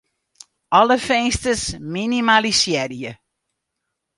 [0.79, 3.11] Alle finsters minimalisearje.